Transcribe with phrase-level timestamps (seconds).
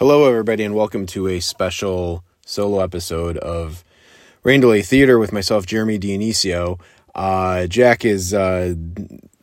[0.00, 3.84] Hello, everybody, and welcome to a special solo episode of
[4.42, 6.80] Rain Delay Theater with myself, Jeremy Dionisio.
[7.14, 8.76] Uh, Jack is uh,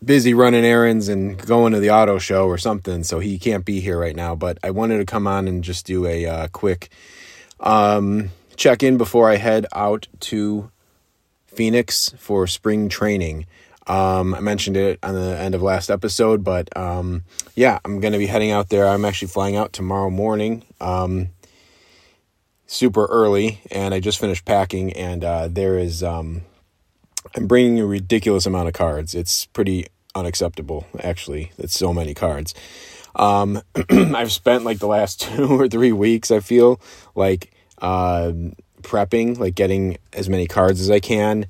[0.04, 3.81] busy running errands and going to the auto show or something, so he can't be
[3.81, 4.33] here right now.
[4.33, 6.89] But I wanted to come on and just do a uh, quick
[7.60, 10.71] um, check in before I head out to
[11.46, 13.46] Phoenix for spring training.
[13.88, 17.23] Um, I mentioned it on the end of last episode, but um,
[17.55, 18.87] yeah, I'm going to be heading out there.
[18.87, 21.29] I'm actually flying out tomorrow morning, um,
[22.65, 24.92] super early, and I just finished packing.
[24.93, 26.42] And uh, there is, um,
[27.36, 29.15] I'm bringing a ridiculous amount of cards.
[29.15, 31.54] It's pretty unacceptable, actually.
[31.57, 32.53] It's so many cards.
[33.16, 36.30] Um, I've spent like the last two or three weeks.
[36.30, 36.81] I feel
[37.16, 38.33] like uh,
[38.81, 41.45] prepping, like getting as many cards as I can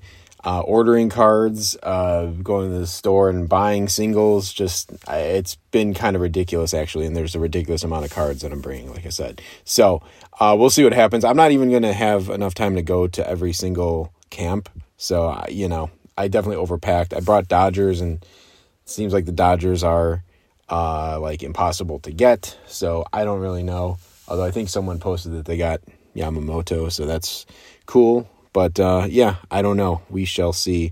[0.47, 4.53] uh, ordering cards, uh, going to the store and buying singles.
[4.53, 8.53] Just it's been kind of ridiculous actually, and there's a ridiculous amount of cards that
[8.53, 8.89] I'm bringing.
[8.89, 10.01] Like I said, so
[10.39, 11.25] uh, we'll see what happens.
[11.25, 15.67] I'm not even to have enough time to go to every single camp, so you
[15.67, 17.13] know I definitely overpacked.
[17.13, 20.23] I brought Dodgers, and it seems like the Dodgers are
[20.69, 22.57] uh, like impossible to get.
[22.67, 23.97] So I don't really know.
[24.29, 25.81] Although I think someone posted that they got
[26.15, 27.45] Yamamoto, so that's
[27.85, 28.29] cool.
[28.57, 30.01] But uh, yeah, I don't know.
[30.09, 30.91] We shall see.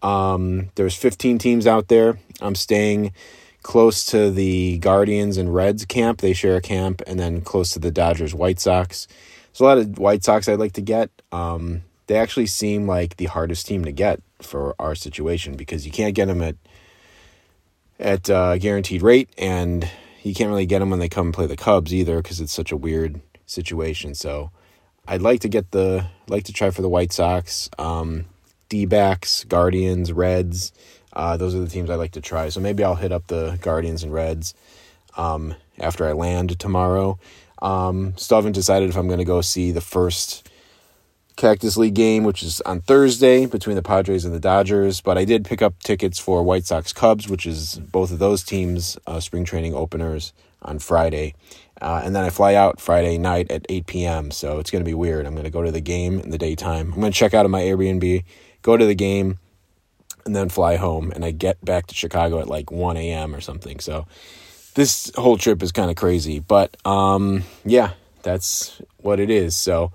[0.00, 2.18] Um, there's 15 teams out there.
[2.40, 3.12] I'm staying
[3.60, 6.22] close to the Guardians and Reds camp.
[6.22, 9.06] They share a camp, and then close to the Dodgers White Sox.
[9.52, 11.10] There's a lot of White Sox I'd like to get.
[11.32, 15.92] Um, they actually seem like the hardest team to get for our situation because you
[15.92, 16.56] can't get them at
[18.00, 19.86] at uh, guaranteed rate, and
[20.22, 22.54] you can't really get them when they come and play the Cubs either because it's
[22.54, 24.14] such a weird situation.
[24.14, 24.50] So
[25.06, 28.26] I'd like to get the like to try for the White Sox, um,
[28.68, 30.72] D backs, Guardians, Reds.
[31.12, 32.48] Uh, those are the teams I'd like to try.
[32.48, 34.54] So maybe I'll hit up the Guardians and Reds
[35.16, 37.18] um, after I land tomorrow.
[37.60, 40.48] Um, still haven't decided if I'm going to go see the first
[41.42, 45.00] Cactus League game, which is on Thursday between the Padres and the Dodgers.
[45.00, 48.44] But I did pick up tickets for White Sox Cubs, which is both of those
[48.44, 50.32] teams' uh, spring training openers
[50.62, 51.34] on Friday.
[51.80, 54.30] Uh, and then I fly out Friday night at 8 p.m.
[54.30, 55.26] So it's going to be weird.
[55.26, 56.92] I'm going to go to the game in the daytime.
[56.92, 58.22] I'm going to check out of my Airbnb,
[58.62, 59.40] go to the game,
[60.24, 61.10] and then fly home.
[61.10, 63.34] And I get back to Chicago at like 1 a.m.
[63.34, 63.80] or something.
[63.80, 64.06] So
[64.76, 66.38] this whole trip is kind of crazy.
[66.38, 69.56] But um, yeah, that's what it is.
[69.56, 69.90] So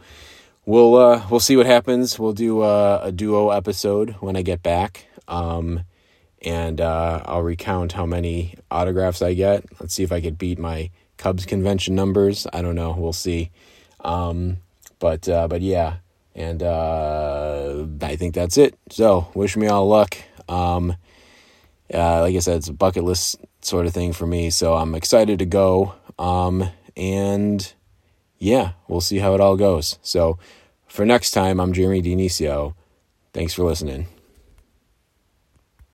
[0.67, 2.19] we'll uh, we'll see what happens.
[2.19, 5.07] We'll do uh, a duo episode when I get back.
[5.27, 5.81] Um,
[6.43, 9.65] and uh, I'll recount how many autographs I get.
[9.79, 12.45] Let's see if I could beat my Cubs convention numbers.
[12.53, 12.95] I don't know.
[12.95, 13.49] We'll see.
[14.01, 14.57] Um,
[14.99, 15.97] but uh, but yeah,
[16.35, 18.77] and uh, I think that's it.
[18.89, 20.15] So wish me all luck.
[20.47, 20.95] Um,
[21.91, 24.51] uh, like I said, it's a bucket list sort of thing for me.
[24.51, 25.95] So I'm excited to go.
[26.19, 27.73] Um, and
[28.39, 29.99] yeah, we'll see how it all goes.
[30.01, 30.37] So
[30.87, 32.75] for next time, I'm Jeremy Dionisio.
[33.33, 34.07] Thanks for listening.